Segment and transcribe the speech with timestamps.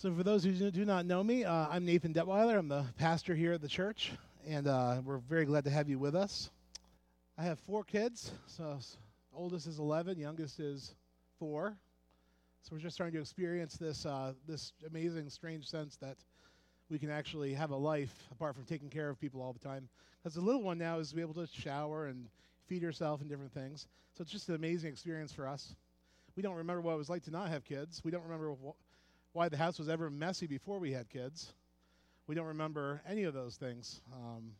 [0.00, 2.56] So, for those who do not know me, uh, I'm Nathan Detweiler.
[2.56, 4.12] I'm the pastor here at the church,
[4.48, 6.48] and uh, we're very glad to have you with us.
[7.36, 8.32] I have four kids.
[8.46, 8.78] So,
[9.34, 10.94] oldest is 11, youngest is
[11.38, 11.76] four.
[12.62, 16.16] So, we're just starting to experience this uh, this amazing, strange sense that
[16.88, 19.86] we can actually have a life apart from taking care of people all the time.
[20.22, 22.26] Because the little one now is to be able to shower and
[22.68, 23.86] feed herself and different things.
[24.16, 25.74] So, it's just an amazing experience for us.
[26.36, 28.00] We don't remember what it was like to not have kids.
[28.02, 28.89] We don't remember wh-
[29.32, 31.52] why the house was ever messy before we had kids.
[32.26, 34.00] We don't remember any of those things.
[34.12, 34.52] Um,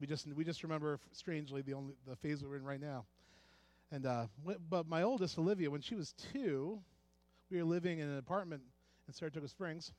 [0.00, 3.06] we just we just remember strangely the only the phase we're in right now.
[3.92, 6.80] And uh, w- but my oldest Olivia, when she was two,
[7.50, 8.62] we were living in an apartment
[9.06, 9.92] in Saratoga Springs.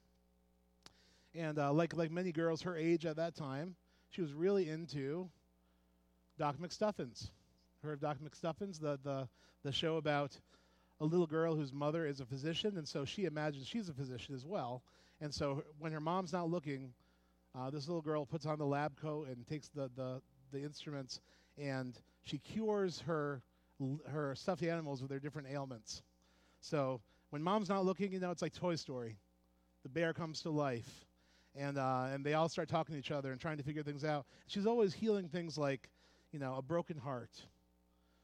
[1.34, 3.76] And uh, like like many girls her age at that time,
[4.10, 5.30] she was really into
[6.38, 7.30] Doc McStuffins.
[7.84, 9.28] Heard of Doc McStuffins, the the
[9.64, 10.40] the show about
[11.02, 14.34] a little girl whose mother is a physician, and so she imagines she's a physician
[14.36, 14.84] as well.
[15.22, 16.94] And so when her mom's not looking,
[17.58, 21.22] uh, this little girl puts on the lab coat and takes the, the, the instruments,
[21.58, 23.42] and she cures her
[24.08, 26.02] her stuffed animals with their different ailments.
[26.62, 29.18] So when mom's not looking, you know, it's like Toy Story.
[29.84, 31.06] The bear comes to life,
[31.56, 34.04] and uh, and they all start talking to each other and trying to figure things
[34.06, 34.26] out.
[34.48, 35.90] She's always healing things like,
[36.32, 37.32] you know, a broken heart,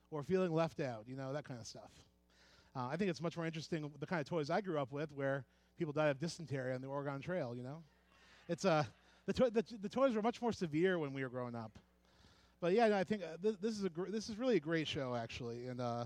[0.09, 1.91] or feeling left out, you know, that kind of stuff.
[2.75, 5.11] Uh, I think it's much more interesting the kind of toys I grew up with,
[5.11, 5.43] where
[5.77, 7.53] people died of dysentery on the Oregon Trail.
[7.55, 7.83] You know,
[8.47, 8.83] it's uh,
[9.25, 11.77] the, to- the, the toys were much more severe when we were growing up.
[12.61, 14.87] But yeah, I think uh, th- this is a gr- this is really a great
[14.87, 16.05] show actually, and uh,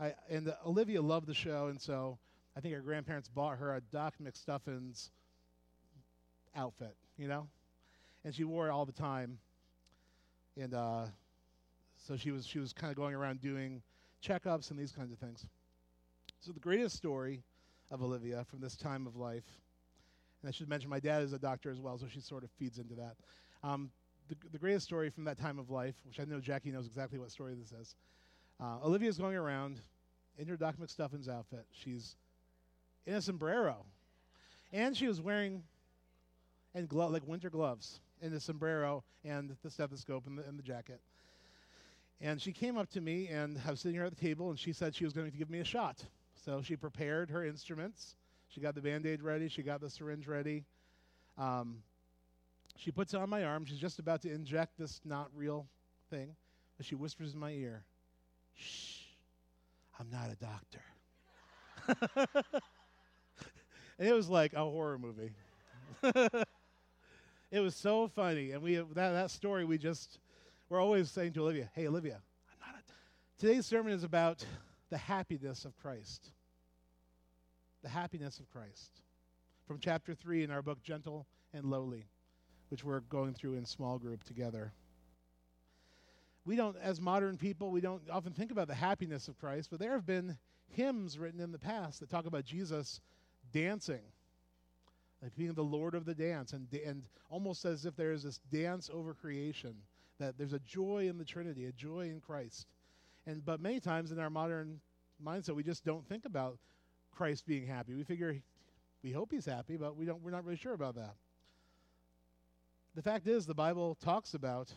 [0.00, 2.18] I and uh, Olivia loved the show, and so
[2.56, 5.10] I think her grandparents bought her a Doc McStuffins
[6.56, 7.46] outfit, you know,
[8.24, 9.38] and she wore it all the time,
[10.60, 11.04] and uh,
[12.06, 13.80] so she was she was kind of going around doing
[14.26, 15.46] checkups and these kinds of things.
[16.44, 17.44] So the greatest story
[17.92, 19.44] of Olivia from this time of life,
[20.42, 22.50] and I should mention my dad is a doctor as well, so she sort of
[22.58, 23.14] feeds into that.
[23.62, 23.92] Um,
[24.28, 27.20] the, the greatest story from that time of life, which I know Jackie knows exactly
[27.20, 27.94] what story this is.
[28.60, 29.78] Uh, Olivia's going around
[30.36, 31.64] in her Doc McStuffins outfit.
[31.70, 32.16] She's
[33.06, 33.76] in a sombrero,
[34.72, 35.62] and she was wearing
[36.74, 40.64] and glo- like winter gloves and a sombrero and the stethoscope and the, and the
[40.64, 41.00] jacket.
[42.20, 44.58] And she came up to me, and I was sitting here at the table, and
[44.58, 46.04] she said she was going to give me a shot.
[46.44, 48.16] So she prepared her instruments.
[48.48, 49.48] She got the band aid ready.
[49.48, 50.64] She got the syringe ready.
[51.38, 51.78] Um,
[52.76, 53.64] she puts it on my arm.
[53.64, 55.66] She's just about to inject this not real
[56.10, 56.34] thing.
[56.76, 57.84] But she whispers in my ear,
[58.54, 59.02] Shh,
[60.00, 60.82] I'm not a doctor.
[63.98, 65.32] and it was like a horror movie.
[67.52, 68.50] it was so funny.
[68.50, 70.18] And we that, that story, we just,
[70.68, 72.20] we're always saying to Olivia, hey, Olivia,
[72.50, 72.82] I'm not a.
[73.38, 74.44] Today's sermon is about
[74.92, 76.32] the happiness of Christ.
[77.82, 79.00] The happiness of Christ.
[79.66, 82.04] From chapter 3 in our book, Gentle and Lowly,
[82.68, 84.70] which we're going through in small group together.
[86.44, 89.80] We don't, as modern people, we don't often think about the happiness of Christ, but
[89.80, 90.36] there have been
[90.68, 93.00] hymns written in the past that talk about Jesus
[93.50, 94.02] dancing,
[95.22, 98.40] like being the Lord of the dance, and, and almost as if there is this
[98.50, 99.74] dance over creation,
[100.18, 102.66] that there's a joy in the Trinity, a joy in Christ.
[103.26, 104.80] And but many times in our modern
[105.24, 106.58] mindset, we just don't think about
[107.12, 107.94] Christ being happy.
[107.94, 108.36] We figure
[109.02, 110.22] we hope he's happy, but we don't.
[110.22, 111.14] We're not really sure about that.
[112.94, 114.72] The fact is, the Bible talks about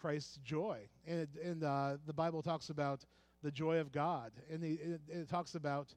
[0.00, 3.04] Christ's joy, and and uh, the Bible talks about
[3.42, 5.94] the joy of God, and it, it, it talks about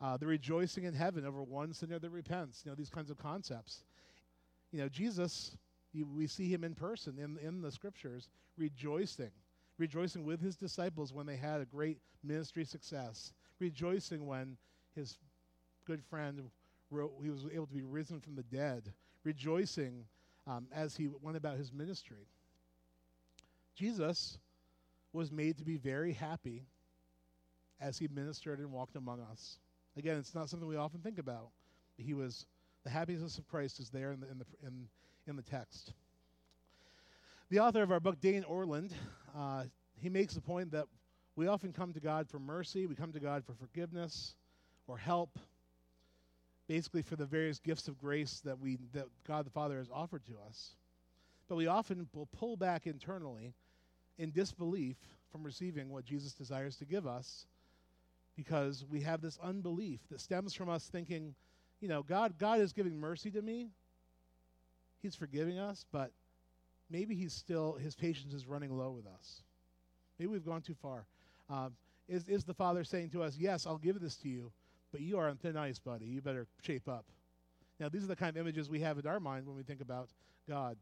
[0.00, 2.62] uh, the rejoicing in heaven over one sinner that repents.
[2.64, 3.84] You know these kinds of concepts.
[4.70, 5.56] You know Jesus.
[5.92, 8.28] You, we see him in person in in the scriptures,
[8.58, 9.30] rejoicing
[9.78, 14.56] rejoicing with his disciples when they had a great ministry success, rejoicing when
[14.94, 15.18] his
[15.86, 16.40] good friend
[16.90, 18.92] wrote, he was able to be risen from the dead,
[19.24, 20.04] rejoicing
[20.46, 22.28] um, as he went about his ministry.
[23.74, 24.38] Jesus
[25.12, 26.66] was made to be very happy
[27.80, 29.58] as he ministered and walked among us.
[29.96, 31.48] Again, it's not something we often think about.
[31.96, 32.46] He was
[32.84, 34.88] the happiness of Christ is there in the in the in,
[35.26, 35.92] in the text.
[37.48, 38.90] The author of our book, Dane Ortlund,
[39.38, 39.64] uh,
[40.00, 40.86] he makes the point that
[41.36, 44.34] we often come to God for mercy, we come to God for forgiveness
[44.88, 45.38] or help,
[46.66, 50.24] basically for the various gifts of grace that we that God the Father has offered
[50.26, 50.74] to us.
[51.48, 53.54] But we often will pull back internally
[54.18, 54.96] in disbelief
[55.30, 57.46] from receiving what Jesus desires to give us
[58.34, 61.36] because we have this unbelief that stems from us thinking,
[61.80, 63.68] you know, God God is giving mercy to me.
[65.00, 66.10] He's forgiving us, but
[66.90, 69.42] maybe he's still his patience is running low with us.
[70.18, 71.06] Maybe we've gone too far.
[71.50, 71.74] Um,
[72.08, 74.52] is is the Father saying to us, "Yes, I'll give this to you,
[74.92, 76.06] but you are on thin ice, buddy.
[76.06, 77.04] You better shape up.
[77.78, 79.80] Now, these are the kind of images we have in our mind when we think
[79.80, 80.08] about
[80.48, 80.78] God.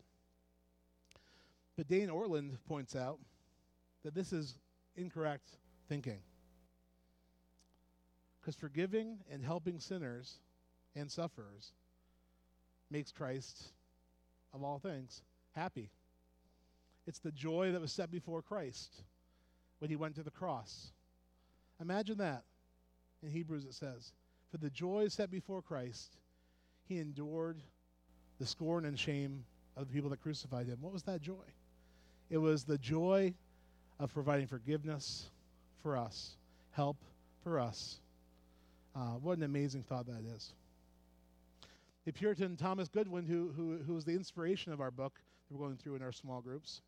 [1.76, 3.18] But Dane Ortlund points out
[4.04, 4.58] that this is
[4.96, 5.48] incorrect
[5.88, 6.20] thinking.
[8.40, 10.38] Because forgiving and helping sinners
[10.94, 11.72] and sufferers
[12.90, 13.72] makes Christ,
[14.52, 15.22] of all things,
[15.54, 15.90] happy.
[17.06, 19.02] It's the joy that was set before Christ
[19.78, 20.92] when he went to the cross.
[21.80, 22.44] Imagine that.
[23.22, 24.12] In Hebrews it says,
[24.50, 26.16] For the joy set before Christ,
[26.88, 27.60] he endured
[28.38, 29.44] the scorn and shame
[29.76, 30.78] of the people that crucified him.
[30.80, 31.44] What was that joy?
[32.30, 33.34] It was the joy
[33.98, 35.30] of providing forgiveness
[35.82, 36.36] for us,
[36.72, 36.96] help
[37.42, 38.00] for us.
[38.94, 40.52] Uh, what an amazing thought that is.
[42.04, 45.20] The Puritan Thomas Goodwin, who, who, who was the inspiration of our book
[45.54, 46.82] we're going through in our small groups,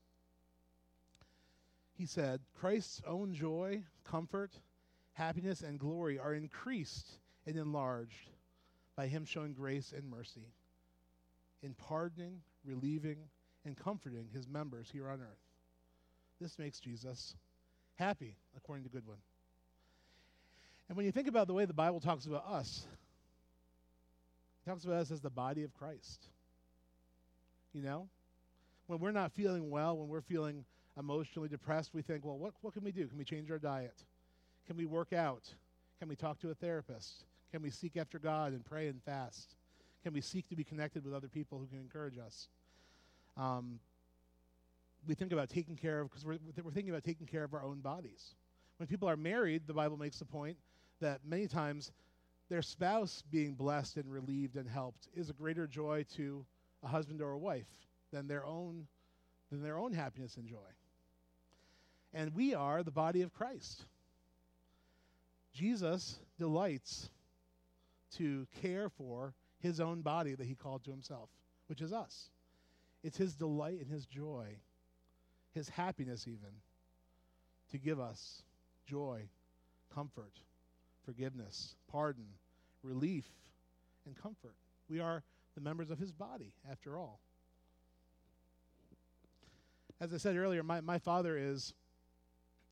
[1.97, 4.53] he said, Christ's own joy, comfort,
[5.15, 8.31] happiness, and glory are increased and enlarged
[8.97, 10.53] by him showing grace and mercy
[11.63, 13.17] in pardoning, relieving,
[13.65, 15.47] and comforting his members here on earth.
[16.41, 17.35] This makes Jesus
[17.95, 19.17] happy, according to Goodwin.
[20.89, 22.87] And when you think about the way the Bible talks about us,
[24.63, 26.27] it talks about us as the body of Christ.
[27.73, 28.09] You know?
[28.87, 30.65] When we're not feeling well, when we're feeling
[30.99, 33.07] emotionally depressed, we think, well, what, what can we do?
[33.07, 34.05] Can we change our diet?
[34.67, 35.43] Can we work out?
[35.99, 37.25] Can we talk to a therapist?
[37.53, 39.57] Can we seek after God and pray and fast?
[40.03, 42.49] Can we seek to be connected with other people who can encourage us?
[43.37, 43.81] Um,
[45.07, 47.63] we think about taking care of, because we're, we're thinking about taking care of our
[47.63, 48.35] own bodies.
[48.79, 50.57] When people are married, the Bible makes the point
[51.01, 51.91] that many times
[52.49, 56.45] their spouse being blessed and relieved and helped is a greater joy to
[56.83, 57.67] a husband or a wife
[58.13, 58.87] than their own
[59.51, 60.57] than their own happiness and joy.
[62.13, 63.85] And we are the body of Christ.
[65.53, 67.11] Jesus delights
[68.17, 71.29] to care for his own body that he called to himself,
[71.69, 72.31] which is us.
[73.03, 74.47] It's his delight and his joy,
[75.55, 76.51] his happiness even,
[77.71, 78.43] to give us
[78.87, 79.29] joy,
[79.95, 80.33] comfort,
[81.05, 82.27] forgiveness, pardon,
[82.83, 83.27] relief,
[84.07, 84.57] and comfort.
[84.89, 85.23] We are
[85.55, 87.21] the members of his body, after all.
[89.99, 91.73] As I said earlier, my, my father is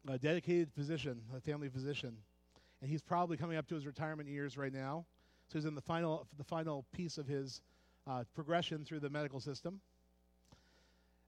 [0.06, 2.17] a dedicated physician, a family physician,
[2.82, 5.06] and he's probably coming up to his retirement years right now.
[5.49, 7.62] So he's in the final, the final piece of his
[8.06, 9.81] uh, progression through the medical system.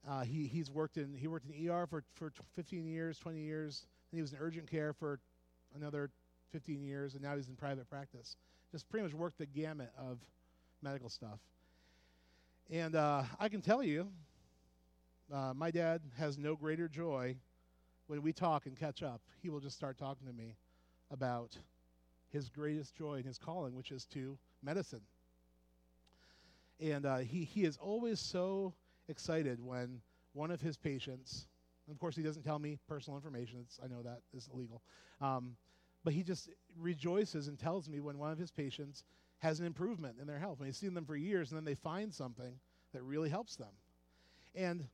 [0.07, 3.87] Uh, he, he's worked in, he worked in ER for, for 15 years, 20 years.
[4.13, 5.19] And he was in urgent care for
[5.75, 6.11] another
[6.53, 8.37] 15 years, and now he's in private practice.
[8.71, 10.19] Just pretty much worked the gamut of
[10.83, 11.39] medical stuff.
[12.71, 14.09] And uh, I can tell you,
[15.33, 17.37] uh, my dad has no greater joy
[18.07, 19.21] when we talk and catch up.
[19.43, 20.57] He will just start talking to me
[21.11, 21.57] about
[22.31, 25.03] his greatest joy and his calling, which is to medicine.
[26.81, 28.75] And uh, he, he is always so
[29.09, 30.01] excited when
[30.33, 31.47] one of his patients,
[31.91, 34.83] of course, he doesn't tell me personal information, I know that is illegal,
[35.21, 35.57] um,
[36.05, 39.03] but he just rejoices and tells me when one of his patients
[39.39, 40.59] has an improvement in their health.
[40.59, 42.59] When he's seen them for years and then they find something
[42.93, 43.73] that really helps them.
[44.55, 44.87] And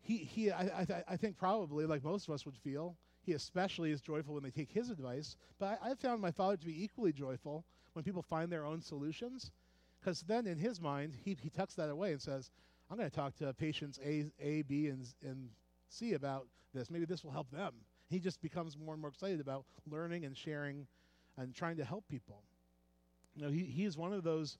[0.00, 3.92] he, he I, I, I think probably, like most of us would feel, he especially
[3.92, 5.36] is joyful when they take his advice.
[5.58, 8.80] But I, I found my father to be equally joyful when people find their own
[8.80, 9.52] solutions,
[10.00, 12.50] because then in his mind, he, he tucks that away and says,
[12.90, 15.48] I'm going to talk to patients A, A B, and, and
[15.88, 16.90] C about this.
[16.90, 17.74] Maybe this will help them.
[18.08, 20.86] He just becomes more and more excited about learning and sharing
[21.36, 22.42] and trying to help people.
[23.36, 24.58] You know, he, he is one of those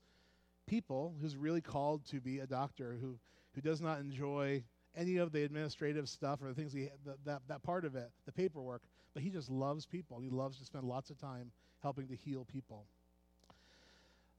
[0.67, 3.17] people who's really called to be a doctor who,
[3.53, 4.63] who does not enjoy
[4.95, 8.11] any of the administrative stuff or the things he the, that that part of it,
[8.25, 8.81] the paperwork.
[9.13, 10.19] But he just loves people.
[10.19, 12.85] He loves to spend lots of time helping to heal people.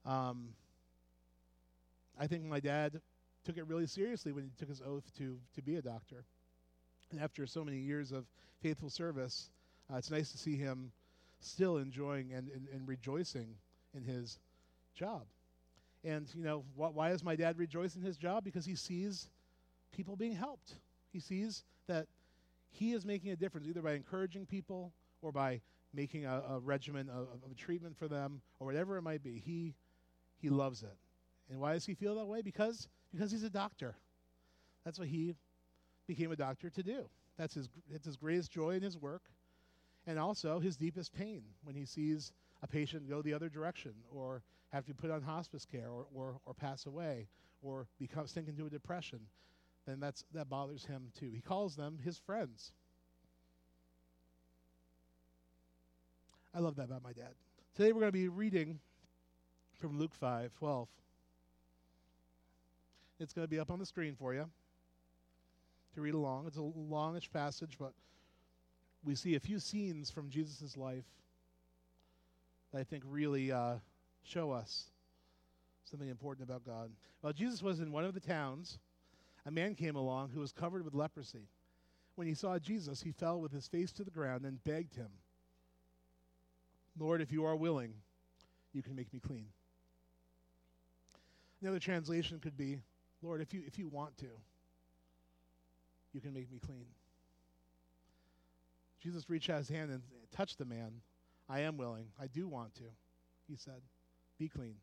[0.07, 0.49] Um,
[2.19, 3.01] I think my dad
[3.45, 6.25] took it really seriously when he took his oath to to be a doctor.
[7.11, 8.25] And after so many years of
[8.63, 9.51] faithful service,
[9.93, 10.93] uh, it's nice to see him
[11.41, 13.49] still enjoying and, and, and rejoicing
[13.95, 14.39] in his
[14.95, 15.23] job.
[16.05, 18.45] And, you know, wh- why is my dad rejoicing in his job?
[18.45, 19.29] Because he sees
[19.93, 20.75] people being helped.
[21.13, 22.07] He sees that
[22.71, 25.61] he is making a difference either by encouraging people or by
[25.95, 29.43] making a, a regimen of, of, treatment for them or whatever it might be.
[29.45, 29.75] He,
[30.39, 30.97] he loves it.
[31.51, 32.41] And why does he feel that way?
[32.41, 33.95] Because, because he's a doctor.
[34.85, 35.35] That's what he
[36.09, 37.09] became a doctor to do.
[37.39, 39.23] That's his, it's his greatest joy in his work
[40.07, 42.33] and also his deepest pain when he sees
[42.63, 46.07] a patient go the other direction or have to be put on hospice care or,
[46.15, 47.29] or, or pass away
[47.63, 49.21] or become sink into a depression
[49.87, 51.31] then that's, that bothers him too.
[51.35, 52.73] He calls them his friends.
[56.55, 57.35] I love that about my dad.
[57.75, 58.79] Today we're going to be reading
[59.81, 60.89] from Luke 5 12.
[63.19, 64.47] It's going to be up on the screen for you
[65.95, 66.47] to read along.
[66.47, 67.93] It's a longish passage, but
[69.05, 71.05] we see a few scenes from Jesus' life
[72.73, 73.77] that I think really uh,
[74.23, 74.87] show us
[75.85, 76.91] something important about God.
[77.23, 78.79] Well, Jesus was in one of the towns,
[79.47, 81.49] a man came along who was covered with leprosy.
[82.15, 85.09] When he saw Jesus, he fell with his face to the ground and begged him,
[86.99, 87.95] Lord, if you are willing,
[88.73, 89.47] you can make me clean.
[91.63, 92.81] Another translation could be,
[93.23, 94.27] Lord, if you, if you want to,
[96.13, 96.85] you can make me clean.
[99.01, 100.03] Jesus reached out his hand and
[100.37, 101.01] touched the man.
[101.49, 102.07] I am willing.
[102.21, 102.85] I do want to,
[103.49, 103.81] he said.
[104.39, 104.77] Be clean.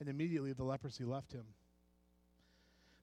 [0.00, 1.44] And immediately the leprosy left him.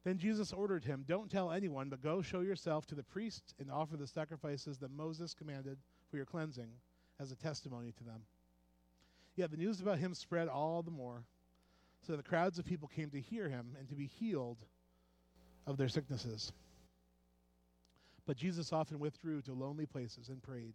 [0.09, 3.69] Then Jesus ordered him, Don't tell anyone, but go show yourself to the priest and
[3.69, 5.77] offer the sacrifices that Moses commanded
[6.09, 6.71] for your cleansing
[7.19, 8.23] as a testimony to them.
[9.35, 11.25] Yet the news about him spread all the more,
[12.07, 14.57] so the crowds of people came to hear him and to be healed
[15.67, 16.53] of their sicknesses.
[18.25, 20.73] But Jesus often withdrew to lonely places and prayed.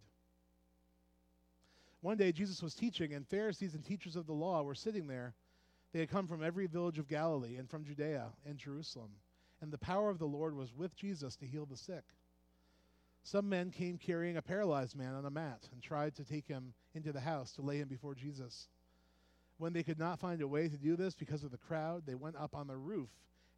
[1.99, 5.33] One day Jesus was teaching, and Pharisees and teachers of the law were sitting there.
[5.91, 9.11] They had come from every village of Galilee and from Judea and Jerusalem,
[9.65, 12.03] and the power of the Lord was with Jesus to heal the sick.
[13.23, 16.75] Some men came carrying a paralyzed man on a mat and tried to take him
[16.93, 18.67] into the house to lay him before Jesus.
[19.57, 22.13] When they could not find a way to do this because of the crowd, they
[22.13, 23.09] went up on the roof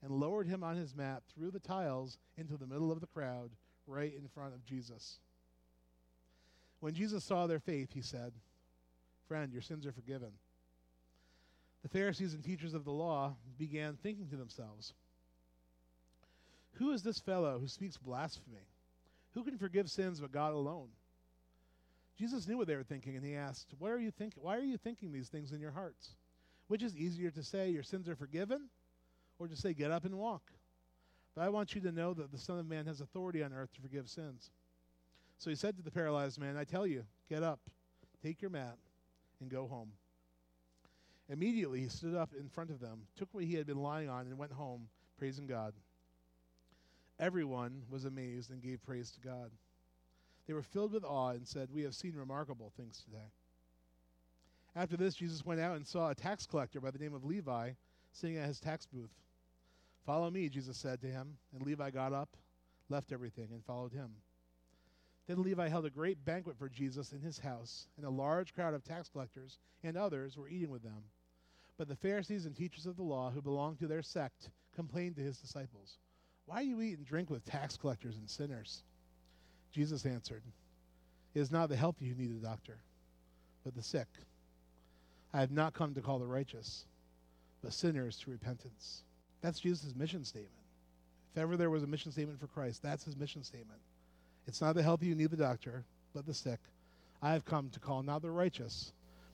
[0.01, 3.51] and lowered him on his mat through the tiles into the middle of the crowd,
[3.85, 5.19] right in front of Jesus.
[6.79, 8.31] When Jesus saw their faith, he said,
[9.27, 10.31] Friend, your sins are forgiven.
[11.83, 14.93] The Pharisees and teachers of the law began thinking to themselves,
[16.77, 18.67] Who is this fellow who speaks blasphemy?
[19.33, 20.89] Who can forgive sins but God alone?
[22.17, 24.41] Jesus knew what they were thinking, and he asked, What are you thinking?
[24.41, 26.15] Why are you thinking these things in your hearts?
[26.67, 28.69] Which is easier to say, Your sins are forgiven,
[29.39, 30.41] or to say, Get up and walk?
[31.35, 33.71] But I want you to know that the Son of Man has authority on earth
[33.75, 34.49] to forgive sins.
[35.37, 37.59] So he said to the paralyzed man, I tell you, get up,
[38.23, 38.75] take your mat,
[39.39, 39.91] and go home.
[41.29, 44.21] Immediately he stood up in front of them, took what he had been lying on,
[44.21, 44.87] and went home,
[45.19, 45.73] praising God.
[47.19, 49.51] Everyone was amazed and gave praise to God.
[50.47, 53.31] They were filled with awe and said, We have seen remarkable things today.
[54.75, 57.71] After this, Jesus went out and saw a tax collector by the name of Levi
[58.11, 59.11] sitting at his tax booth.
[60.05, 61.37] Follow me, Jesus said to him.
[61.53, 62.29] And Levi got up,
[62.89, 64.11] left everything, and followed him.
[65.27, 68.73] Then Levi held a great banquet for Jesus in his house, and a large crowd
[68.73, 71.03] of tax collectors and others were eating with them.
[71.77, 75.21] But the Pharisees and teachers of the law who belonged to their sect complained to
[75.21, 75.97] his disciples.
[76.47, 78.81] Why do you eat and drink with tax collectors and sinners?
[79.73, 80.41] Jesus answered,
[81.35, 82.77] It is not the healthy who need a doctor,
[83.65, 84.07] but the sick.
[85.33, 86.85] I have not come to call the righteous,
[87.61, 89.03] but sinners to repentance.
[89.41, 90.53] That's Jesus' mission statement.
[91.33, 93.81] If ever there was a mission statement for Christ, that's his mission statement.
[94.47, 95.83] It's not the healthy who need the doctor,
[96.15, 96.59] but the sick.
[97.21, 98.93] I have come to call not the righteous,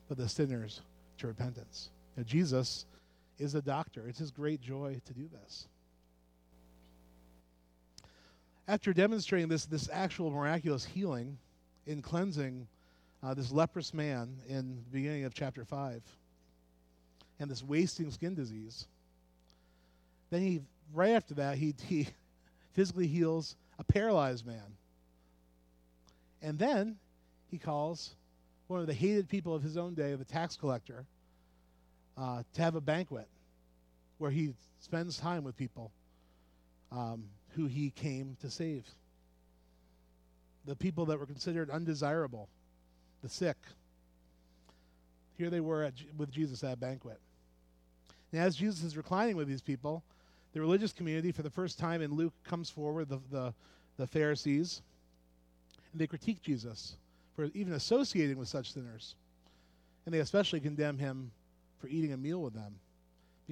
[0.09, 0.81] but the sinners
[1.19, 1.91] to repentance.
[2.17, 2.85] Now, Jesus
[3.37, 4.07] is a doctor.
[4.07, 5.67] It's his great joy to do this
[8.67, 11.37] after demonstrating this, this actual miraculous healing
[11.85, 12.67] in cleansing
[13.21, 16.01] uh, this leprous man in the beginning of chapter 5
[17.39, 18.85] and this wasting skin disease,
[20.29, 20.61] then he,
[20.93, 22.07] right after that, he, he
[22.73, 24.77] physically heals a paralyzed man.
[26.41, 26.97] And then
[27.49, 28.15] he calls
[28.67, 31.05] one of the hated people of his own day, the tax collector,
[32.17, 33.27] uh, to have a banquet
[34.17, 35.91] where he spends time with people.
[36.91, 38.85] Um, who he came to save.
[40.65, 42.47] The people that were considered undesirable,
[43.21, 43.57] the sick.
[45.37, 47.19] Here they were at, with Jesus at a banquet.
[48.31, 50.03] And as Jesus is reclining with these people,
[50.53, 53.53] the religious community, for the first time in Luke, comes forward, the, the,
[53.97, 54.81] the Pharisees,
[55.91, 56.95] and they critique Jesus
[57.35, 59.15] for even associating with such sinners.
[60.05, 61.31] And they especially condemn him
[61.79, 62.75] for eating a meal with them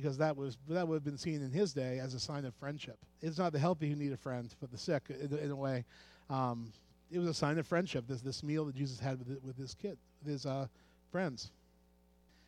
[0.01, 2.55] because that was that would have been seen in his day as a sign of
[2.55, 2.97] friendship.
[3.21, 5.85] It's not the healthy who need a friend, but the sick, in, in a way.
[6.29, 6.71] Um,
[7.11, 8.05] it was a sign of friendship.
[8.07, 10.67] This this meal that Jesus had with with his kid, with his uh,
[11.11, 11.51] friends,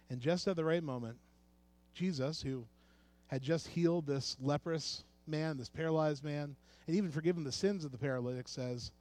[0.10, 1.17] and just at the right moment,
[1.93, 2.65] Jesus, who
[3.27, 6.55] had just healed this leprous man, this paralyzed man,
[6.88, 8.91] and even forgiven the sins of the paralytic, says,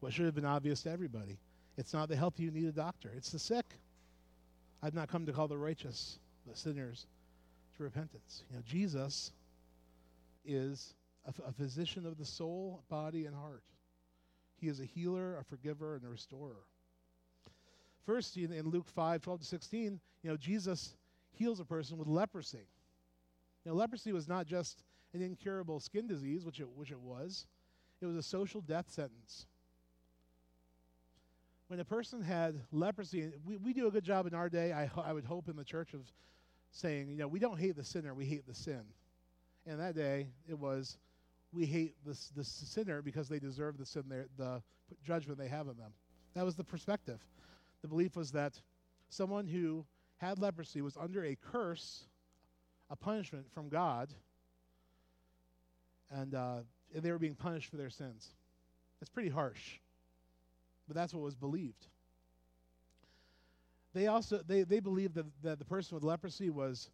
[0.00, 1.38] "What should have been obvious to everybody:
[1.76, 3.66] It's not the healthy who need a doctor; it's the sick.
[4.82, 7.06] I've not come to call the righteous, but sinners."
[7.80, 8.44] To repentance.
[8.50, 9.32] You know, Jesus
[10.44, 10.94] is
[11.24, 13.64] a, a physician of the soul, body, and heart.
[14.60, 16.66] He is a healer, a forgiver, and a restorer.
[18.04, 20.94] First, in, in Luke 5, 12 to 16, you know, Jesus
[21.32, 22.66] heals a person with leprosy.
[23.64, 24.84] Know, leprosy was not just
[25.14, 27.46] an incurable skin disease, which it, which it was.
[28.02, 29.46] It was a social death sentence.
[31.68, 34.90] When a person had leprosy, we, we do a good job in our day, I,
[35.02, 36.02] I would hope, in the church of
[36.70, 38.82] saying, you know, we don't hate the sinner, we hate the sin.
[39.66, 40.98] And that day, it was,
[41.52, 44.04] we hate the, the sinner because they deserve the sin,
[44.36, 44.62] the
[45.04, 45.92] judgment they have on them.
[46.34, 47.20] That was the perspective.
[47.82, 48.60] The belief was that
[49.08, 49.84] someone who
[50.18, 52.04] had leprosy was under a curse,
[52.90, 54.12] a punishment from God,
[56.10, 56.58] and, uh,
[56.94, 58.28] and they were being punished for their sins.
[59.00, 59.78] It's pretty harsh,
[60.86, 61.86] but that's what was believed.
[63.92, 66.90] They also they, they believed that, that the person with leprosy was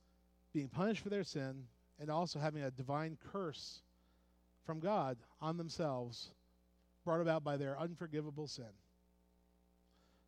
[0.53, 1.65] being punished for their sin
[2.01, 3.83] and also having a divine curse
[4.65, 6.31] from God on themselves
[7.05, 8.73] brought about by their unforgivable sin.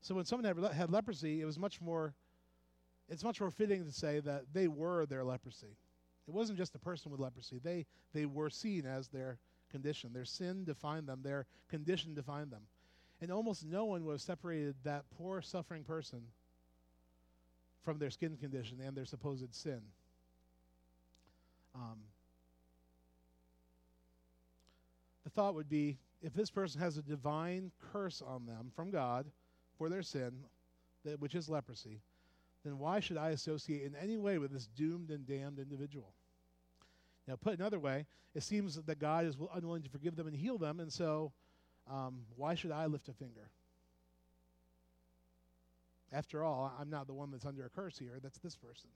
[0.01, 2.15] So when someone had, had leprosy, it was much more
[3.09, 5.79] it's much more fitting to say that they were their leprosy.
[6.27, 7.59] It wasn't just the person with leprosy.
[7.59, 9.39] They they were seen as their
[9.71, 10.13] condition.
[10.13, 12.63] Their sin defined them, their condition defined them.
[13.21, 16.21] And almost no one would have separated that poor suffering person
[17.85, 19.81] from their skin condition and their supposed sin.
[21.75, 21.99] Um,
[25.25, 29.27] the thought would be if this person has a divine curse on them from God
[29.77, 30.33] for their sin,
[31.05, 32.01] that, which is leprosy,
[32.65, 36.13] then why should I associate in any way with this doomed and damned individual?
[37.27, 40.59] Now, put another way, it seems that God is unwilling to forgive them and heal
[40.59, 41.33] them, and so
[41.91, 43.51] um, why should I lift a finger?
[46.13, 48.89] After all, I'm not the one that's under a curse here, that's this person.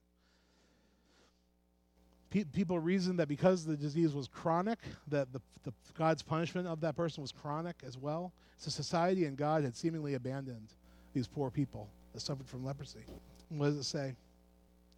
[2.31, 4.79] Pe- people reasoned that because the disease was chronic,
[5.09, 8.33] that the, the, God's punishment of that person was chronic as well.
[8.57, 10.69] So society and God had seemingly abandoned
[11.13, 13.05] these poor people that suffered from leprosy.
[13.51, 14.17] And what does it say?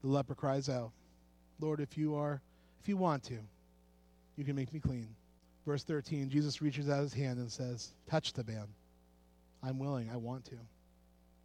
[0.02, 0.92] The leper cries out,
[1.60, 2.40] Lord, if you are,
[2.80, 3.38] if you want to,
[4.36, 5.08] you can make me clean.
[5.66, 8.66] Verse 13, Jesus reaches out his hand and says, Touch the man.
[9.62, 10.10] I'm willing.
[10.12, 10.56] I want to.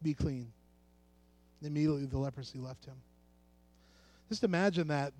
[0.03, 0.51] Be clean.
[1.61, 2.95] Immediately the leprosy left him.
[4.29, 5.13] Just imagine that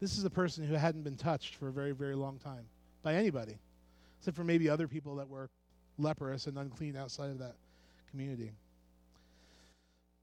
[0.00, 2.64] this is a person who hadn't been touched for a very, very long time
[3.02, 3.56] by anybody,
[4.18, 5.48] except for maybe other people that were
[5.98, 7.54] leprous and unclean outside of that
[8.10, 8.52] community.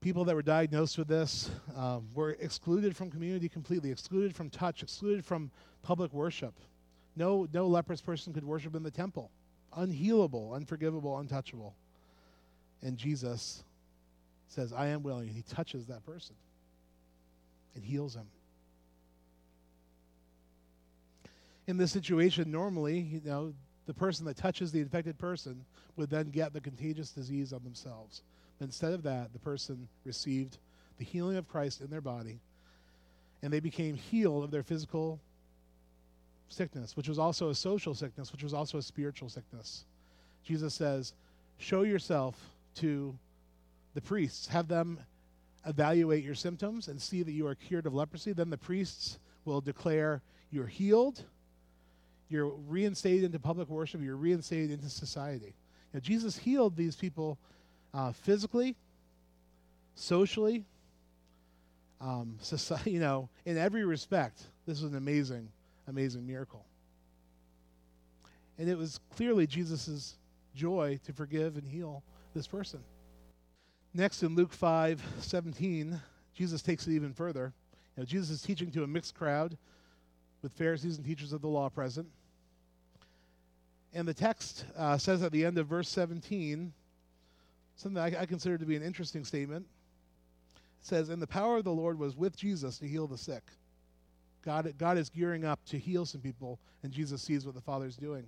[0.02, 4.82] People that were diagnosed with this um, were excluded from community completely, excluded from touch,
[4.82, 6.54] excluded from public worship.
[7.16, 9.30] No, no leprous person could worship in the temple.
[9.78, 11.76] Unhealable, unforgivable, untouchable.
[12.82, 13.64] And Jesus
[14.50, 15.28] says, I am willing.
[15.28, 16.36] And he touches that person
[17.76, 18.28] and heals him.
[21.68, 23.54] In this situation, normally, you know,
[23.86, 28.24] the person that touches the infected person would then get the contagious disease on themselves.
[28.58, 30.58] But instead of that, the person received
[30.98, 32.40] the healing of Christ in their body,
[33.42, 35.20] and they became healed of their physical
[36.50, 39.86] sickness, which was also a social sickness, which was also a spiritual sickness.
[40.44, 41.14] Jesus says,
[41.58, 42.36] Show yourself
[42.76, 43.18] to
[43.94, 45.00] the priests, have them
[45.66, 48.34] evaluate your symptoms and see that you are cured of leprosy.
[48.34, 50.22] Then the priests will declare
[50.52, 51.24] you're healed,
[52.30, 55.56] you're reinstated into public worship, you're reinstated into society.
[55.94, 57.38] Now, Jesus healed these people
[57.94, 58.76] uh, physically,
[59.96, 60.66] socially,
[62.00, 64.42] um, society, you know, in every respect.
[64.66, 65.50] This was an amazing,
[65.88, 66.66] amazing miracle.
[68.58, 70.16] And it was clearly Jesus'
[70.54, 72.82] joy to forgive and heal this person.
[73.94, 76.00] Next, in Luke 5 17,
[76.36, 77.54] Jesus takes it even further.
[77.96, 79.58] You know, Jesus is teaching to a mixed crowd
[80.42, 82.08] with Pharisees and teachers of the law present.
[83.94, 86.72] And the text uh, says at the end of verse 17
[87.76, 89.66] something I, I consider to be an interesting statement.
[90.82, 93.44] It says, And the power of the Lord was with Jesus to heal the sick.
[94.46, 97.98] God, God is gearing up to heal some people, and Jesus sees what the Father's
[97.98, 98.26] doing.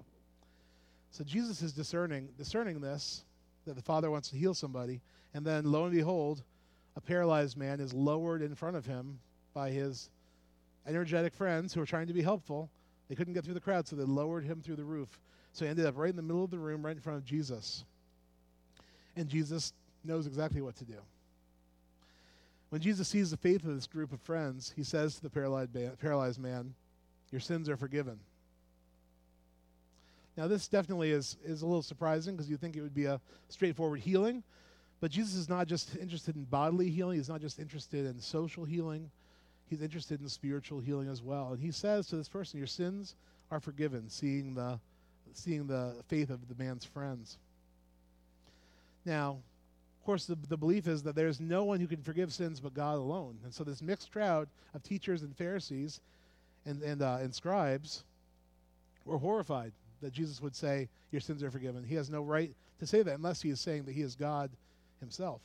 [1.11, 3.23] So Jesus is discerning, discerning this,
[3.65, 5.01] that the Father wants to heal somebody,
[5.33, 6.43] and then lo and behold,
[6.95, 9.19] a paralyzed man is lowered in front of him
[9.53, 10.09] by his
[10.87, 12.69] energetic friends who are trying to be helpful.
[13.07, 15.19] They couldn't get through the crowd, so they lowered him through the roof.
[15.53, 17.25] So he ended up right in the middle of the room, right in front of
[17.25, 17.83] Jesus.
[19.15, 20.97] And Jesus knows exactly what to do.
[22.69, 26.39] When Jesus sees the faith of this group of friends, he says to the paralyzed
[26.39, 26.73] man,
[27.31, 28.19] Your sins are forgiven.
[30.41, 33.21] Now, this definitely is, is a little surprising because you think it would be a
[33.49, 34.41] straightforward healing.
[34.99, 38.65] But Jesus is not just interested in bodily healing, he's not just interested in social
[38.65, 39.11] healing,
[39.69, 41.49] he's interested in spiritual healing as well.
[41.51, 43.13] And he says to this person, Your sins
[43.51, 44.79] are forgiven, seeing the,
[45.31, 47.37] seeing the faith of the man's friends.
[49.05, 49.37] Now,
[49.99, 52.73] of course, the, the belief is that there's no one who can forgive sins but
[52.73, 53.37] God alone.
[53.43, 56.01] And so, this mixed crowd of teachers and Pharisees
[56.65, 58.03] and, and, uh, and scribes
[59.05, 61.83] We're horrified that Jesus would say, Your sins are forgiven.
[61.83, 64.49] He has no right to say that unless he is saying that he is God
[64.99, 65.41] himself.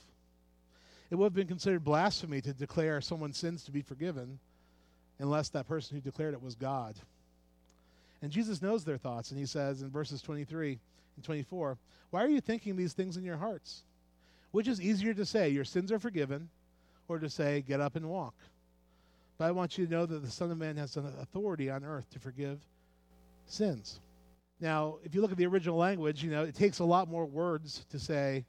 [1.11, 4.39] It would have been considered blasphemy to declare someone's sins to be forgiven
[5.19, 6.97] unless that person who declared it was God.
[8.23, 10.79] And Jesus knows their thoughts, and he says in verses 23
[11.17, 11.79] and 24,
[12.11, 13.83] Why are you thinking these things in your hearts?
[14.51, 16.49] Which is easier to say, Your sins are forgiven,
[17.09, 18.35] or to say, Get up and walk?
[19.39, 21.85] But I want you to know that the Son of Man has an authority on
[21.85, 22.59] earth to forgive
[23.47, 24.01] sins.
[24.61, 27.27] Now, if you look at the original language, you know, it takes a lot more
[27.27, 28.45] words to say,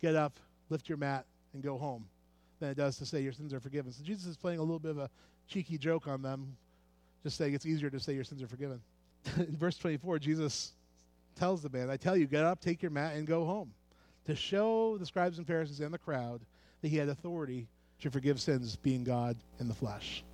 [0.00, 0.38] get up,
[0.70, 2.06] lift your mat, and go home
[2.58, 3.92] than it does to say your sins are forgiven.
[3.92, 5.10] So Jesus is playing a little bit of a
[5.48, 6.56] cheeky joke on them,
[7.22, 8.80] just saying it's easier to say your sins are forgiven.
[9.36, 10.72] In verse 24, Jesus
[11.36, 13.72] tells the man, I tell you, get up, take your mat, and go home.
[14.26, 16.40] To show the scribes and Pharisees and the crowd
[16.80, 17.68] that he had authority
[18.00, 20.24] to forgive sins, being God in the flesh.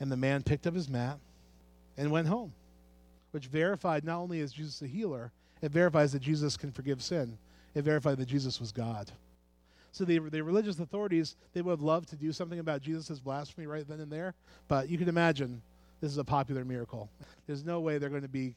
[0.00, 1.18] And the man picked up his mat
[1.96, 2.52] and went home
[3.30, 7.36] which verified not only is Jesus a healer, it verifies that Jesus can forgive sin.
[7.74, 9.10] It verified that Jesus was God.
[9.92, 13.66] So the, the religious authorities, they would have loved to do something about Jesus' blasphemy
[13.66, 14.34] right then and there,
[14.68, 15.62] but you can imagine
[16.00, 17.10] this is a popular miracle.
[17.46, 18.54] There's no way they're going to be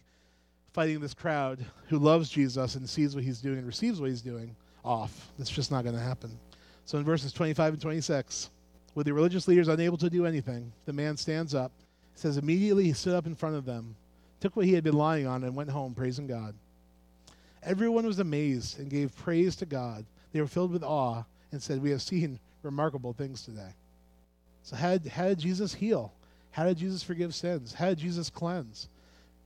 [0.74, 4.22] fighting this crowd who loves Jesus and sees what he's doing and receives what he's
[4.22, 4.56] doing
[4.86, 5.32] off.
[5.38, 6.38] That's just not going to happen.
[6.86, 8.50] So in verses 25 and 26,
[8.96, 11.72] with the religious leaders unable to do anything, the man stands up.
[12.16, 13.96] Says, Immediately he stood up in front of them
[14.42, 16.54] took what he had been lying on, and went home praising God.
[17.64, 20.04] Everyone was amazed and gave praise to God.
[20.34, 23.76] They were filled with awe and said, We have seen remarkable things today.
[24.64, 26.12] So, how did, how did Jesus heal?
[26.52, 27.74] How did Jesus forgive sins?
[27.74, 28.90] How did Jesus cleanse?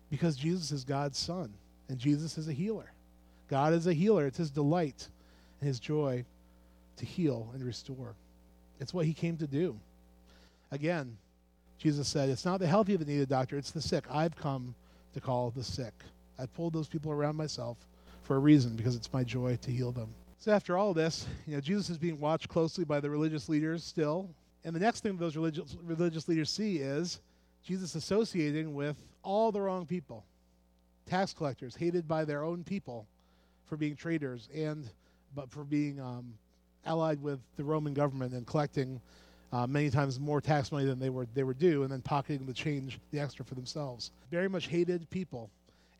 [0.10, 1.54] Because Jesus is God's Son,
[1.90, 2.92] and Jesus is a healer.
[3.50, 4.26] God is a healer.
[4.26, 5.08] It's his delight
[5.60, 6.26] and his joy
[6.98, 8.16] to heal and restore.
[8.80, 9.78] It's what he came to do.
[10.72, 11.18] Again,
[11.78, 14.06] Jesus said, It's not the healthy that need a doctor, it's the sick.
[14.10, 14.74] I've come
[15.16, 15.94] to call the sick.
[16.38, 17.78] I pulled those people around myself
[18.24, 20.10] for a reason because it's my joy to heal them.
[20.40, 23.84] So after all this, you know, Jesus is being watched closely by the religious leaders
[23.84, 24.30] still.
[24.66, 27.22] And the next thing those religious, religious leaders see is
[27.64, 30.26] Jesus associating with all the wrong people.
[31.06, 33.08] Tax collectors, hated by their own people
[33.68, 34.90] for being traitors and
[35.34, 36.34] but for being um,
[36.86, 39.00] allied with the Roman government and collecting
[39.52, 42.46] uh, many times more tax money than they were they were due, and then pocketing
[42.46, 44.12] the change, the extra for themselves.
[44.32, 45.50] Very much hated people,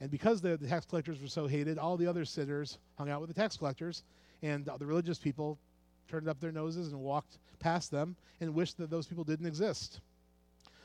[0.02, 3.22] and because the, the tax collectors were so hated, all the other sinners hung out
[3.22, 4.04] with the tax collectors,
[4.42, 5.58] and the religious people
[6.08, 10.02] turned up their noses and walked past them and wished that those people didn't exist.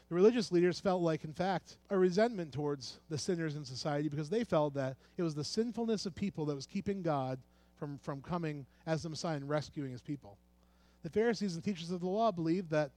[0.08, 4.28] The religious leaders felt like, in fact, a resentment towards the sinners in society because
[4.28, 7.38] they felt that it was the sinfulness of people that was keeping God
[7.78, 10.36] from, from coming as the Messiah and rescuing his people
[11.02, 12.90] the Pharisees and teachers of the law believed that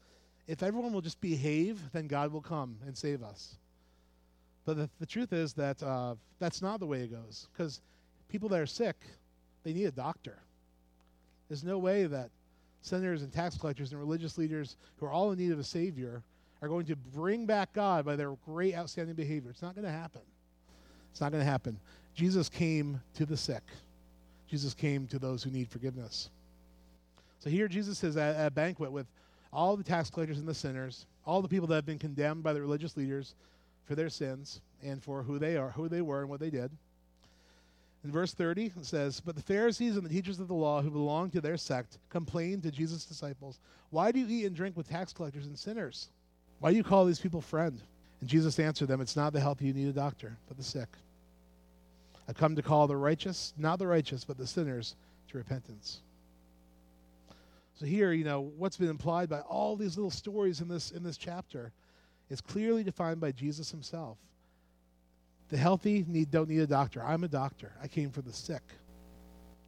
[0.47, 3.55] if everyone will just behave, then God will come and save us.
[4.65, 7.47] But the, the truth is that uh, that's not the way it goes.
[7.51, 7.81] Because
[8.29, 8.95] people that are sick,
[9.63, 10.37] they need a doctor.
[11.47, 12.29] There's no way that
[12.81, 16.23] senators and tax collectors and religious leaders who are all in need of a savior
[16.61, 19.49] are going to bring back God by their great outstanding behavior.
[19.49, 20.21] It's not going to happen.
[21.11, 21.77] It's not going to happen.
[22.15, 23.63] Jesus came to the sick.
[24.49, 26.29] Jesus came to those who need forgiveness.
[27.43, 29.05] So here Jesus is at a banquet with
[29.51, 32.53] all the tax collectors and the sinners, all the people that have been condemned by
[32.53, 33.35] the religious leaders
[33.83, 36.71] for their sins and for who they are, who they were, and what they did.
[38.05, 40.89] In verse 30, it says, But the Pharisees and the teachers of the law who
[40.89, 44.87] belonged to their sect complained to Jesus' disciples, Why do you eat and drink with
[44.87, 46.07] tax collectors and sinners?
[46.59, 47.81] Why do you call these people friend?
[48.21, 50.87] And Jesus answered them, It's not the healthy you need a doctor, but the sick.
[52.29, 54.95] I've come to call the righteous, not the righteous, but the sinners
[55.27, 55.99] to repentance.
[57.75, 61.03] So here, you know, what's been implied by all these little stories in this in
[61.03, 61.71] this chapter
[62.29, 64.17] is clearly defined by Jesus himself.
[65.49, 67.03] The healthy need don't need a doctor.
[67.03, 67.73] I'm a doctor.
[67.81, 68.63] I came for the sick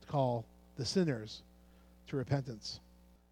[0.02, 0.46] to call
[0.78, 1.44] the sinners
[2.08, 2.80] to repentance.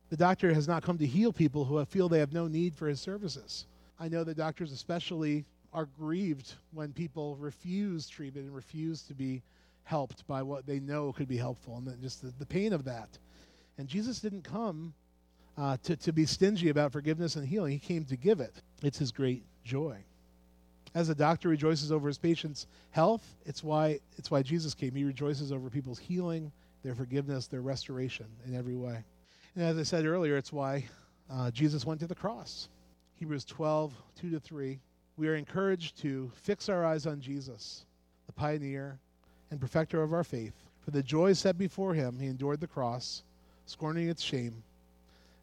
[0.09, 2.87] The doctor has not come to heal people who feel they have no need for
[2.87, 3.65] his services.
[3.99, 9.41] I know that doctors especially are grieved when people refuse treatment and refuse to be
[9.83, 13.09] helped by what they know could be helpful and just the, the pain of that.
[13.77, 14.93] And Jesus didn't come
[15.57, 18.53] uh, to, to be stingy about forgiveness and healing, He came to give it.
[18.81, 20.03] It's His great joy.
[20.95, 24.93] As a doctor rejoices over his patient's health, it's why, it's why Jesus came.
[24.93, 26.51] He rejoices over people's healing,
[26.83, 29.03] their forgiveness, their restoration in every way.
[29.55, 30.85] And as I said earlier, it's why
[31.31, 32.69] uh, Jesus went to the cross.
[33.15, 34.79] Hebrews 12, 2 to 3.
[35.17, 37.85] We are encouraged to fix our eyes on Jesus,
[38.27, 38.99] the pioneer
[39.49, 40.53] and perfecter of our faith.
[40.81, 43.23] For the joy set before him, he endured the cross
[43.65, 44.63] scorning its shame,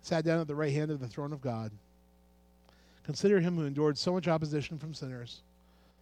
[0.03, 1.71] sat down at the right hand of the throne of God.
[3.05, 5.41] Consider him who endured so much opposition from sinners,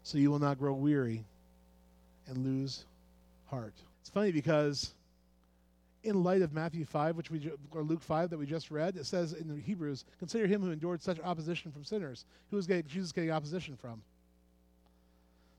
[0.03, 1.25] so you will not grow weary
[2.27, 2.85] and lose
[3.47, 3.75] heart.
[4.01, 4.93] It's funny because
[6.05, 9.07] in light of Matthew 5, which we or Luke 5 that we just read, it
[9.07, 12.25] says in the Hebrews, consider him who endured such opposition from sinners.
[12.51, 14.03] Who was getting, Jesus getting opposition from?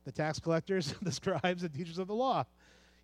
[0.05, 2.45] The tax collectors, the scribes, and teachers of the law.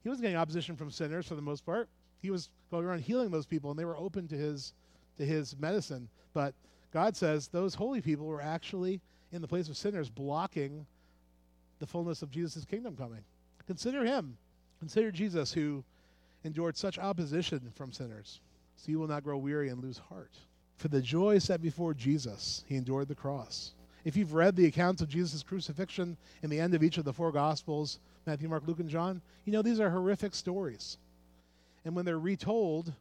[0.04, 1.90] He wasn't getting opposition from sinners for the most part.
[2.26, 4.74] He was going around healing those people, and they were open to his
[5.18, 6.10] to his medicine.
[6.34, 6.56] But
[6.92, 9.00] God says those holy people were actually
[9.32, 10.88] in the place of sinners, blocking
[11.78, 13.24] the fullness of Jesus' kingdom coming.
[13.68, 14.38] Consider him.
[14.80, 15.84] Consider Jesus who
[16.44, 18.42] endured such opposition from sinners,
[18.76, 20.34] so you will not grow weary and lose heart.
[20.78, 23.74] For the joy set before Jesus, he endured the cross.
[24.04, 27.14] If you've read the accounts of Jesus' crucifixion in the end of each of the
[27.14, 30.98] four Gospels Matthew, Mark, Luke, and John you know these are horrific stories.
[31.86, 32.92] And when they're retold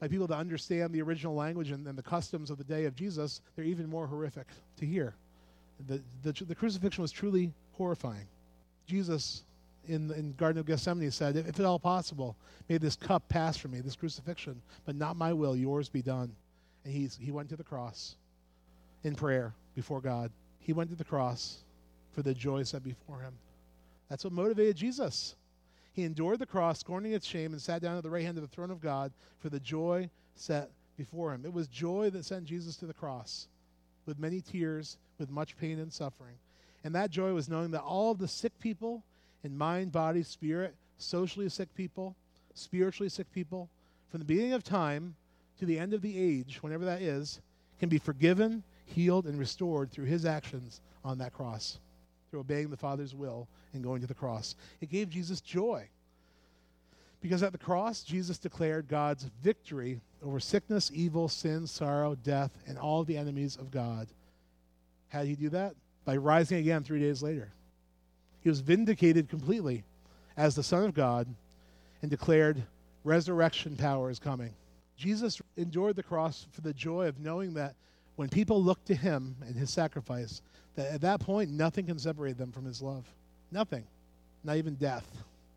[0.00, 2.94] by people that understand the original language and, and the customs of the day of
[2.94, 4.46] Jesus, they're even more horrific
[4.78, 5.14] to hear.
[5.86, 8.26] The, the, the crucifixion was truly horrifying.
[8.86, 9.42] Jesus
[9.88, 12.36] in in Garden of Gethsemane said, "If at all possible,
[12.68, 16.34] may this cup pass from me, this crucifixion, but not my will, yours be done."
[16.84, 18.16] And he's he went to the cross
[19.04, 20.30] in prayer before God.
[20.58, 21.58] He went to the cross
[22.12, 23.34] for the joy set before him.
[24.08, 25.36] That's what motivated Jesus.
[25.96, 28.42] He endured the cross, scorning its shame, and sat down at the right hand of
[28.42, 31.46] the throne of God for the joy set before him.
[31.46, 33.48] It was joy that sent Jesus to the cross,
[34.04, 36.34] with many tears, with much pain and suffering.
[36.84, 39.02] And that joy was knowing that all of the sick people
[39.42, 42.14] in mind, body, spirit, socially sick people,
[42.52, 43.70] spiritually sick people,
[44.10, 45.14] from the beginning of time
[45.58, 47.40] to the end of the age, whenever that is,
[47.80, 51.78] can be forgiven, healed, and restored through his actions on that cross,
[52.36, 54.54] obeying the Father's will and going to the cross.
[54.80, 55.88] It gave Jesus joy.
[57.20, 62.78] Because at the cross, Jesus declared God's victory over sickness, evil, sin, sorrow, death, and
[62.78, 64.08] all the enemies of God.
[65.08, 65.74] How did he do that?
[66.04, 67.52] By rising again three days later.
[68.40, 69.84] He was vindicated completely
[70.36, 71.26] as the Son of God
[72.02, 72.62] and declared
[73.02, 74.52] resurrection power is coming.
[74.96, 77.74] Jesus endured the cross for the joy of knowing that
[78.16, 80.42] when people look to him and his sacrifice,
[80.74, 83.04] that at that point nothing can separate them from his love.
[83.52, 83.84] Nothing.
[84.44, 85.06] Not even death,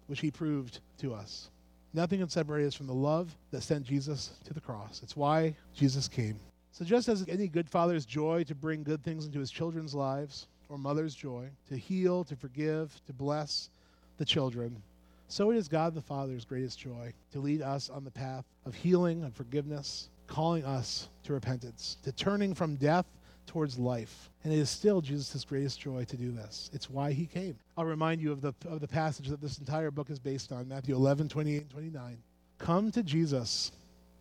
[0.07, 1.49] which he proved to us.
[1.93, 5.01] Nothing can separate us from the love that sent Jesus to the cross.
[5.03, 6.39] It's why Jesus came.
[6.71, 10.47] So just as any good father's joy to bring good things into his children's lives,
[10.69, 13.69] or mother's joy to heal, to forgive, to bless
[14.17, 14.81] the children,
[15.27, 18.73] so it is God the Father's greatest joy to lead us on the path of
[18.73, 23.05] healing and forgiveness, calling us to repentance, to turning from death
[23.47, 24.29] towards life.
[24.43, 26.69] And it is still Jesus' greatest joy to do this.
[26.73, 27.57] It's why he came.
[27.77, 30.67] I'll remind you of the, of the passage that this entire book is based on
[30.67, 32.17] Matthew 11, 28, and 29.
[32.59, 33.71] Come to Jesus,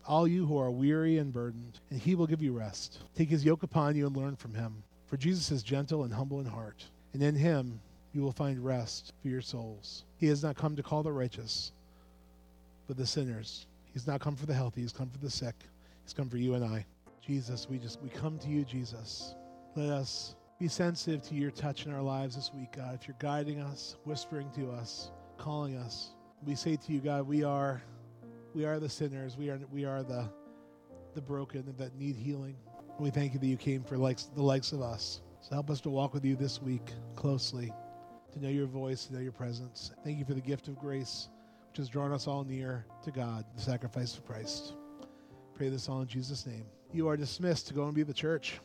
[0.07, 2.99] all you who are weary and burdened, and he will give you rest.
[3.15, 6.39] Take his yoke upon you and learn from him for Jesus is gentle and humble
[6.39, 7.81] in heart, and in him
[8.13, 10.03] you will find rest for your souls.
[10.17, 11.71] He has not come to call the righteous,
[12.87, 13.65] but the sinners.
[13.91, 15.55] He's not come for the healthy, he's come for the sick.
[16.09, 16.87] He's come for you and I.
[17.21, 19.35] Jesus, we just we come to you, Jesus.
[19.75, 22.95] Let us be sensitive to your touch in our lives this week, God.
[22.99, 27.43] If you're guiding us, whispering to us, calling us, we say to you, God, we
[27.43, 27.83] are
[28.55, 29.37] we are the sinners.
[29.37, 30.27] We are we are the
[31.13, 32.55] the broken that need healing.
[32.97, 35.21] We thank you that you came for likes, the likes of us.
[35.41, 37.71] So help us to walk with you this week closely,
[38.33, 39.91] to know your voice, to know your presence.
[40.03, 41.29] Thank you for the gift of grace,
[41.67, 44.73] which has drawn us all near to God, the sacrifice of Christ.
[45.59, 46.63] Pray this all in Jesus' name.
[46.93, 48.57] You are dismissed to go and be the church.